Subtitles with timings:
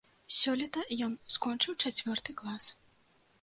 [0.35, 2.73] Сёлета ён скончыў чацвёрты клас.